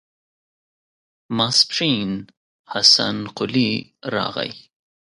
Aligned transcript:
ماسپښين 1.37 2.09
حسن 2.71 3.15
قلي 3.37 3.71
راغی. 4.13 4.51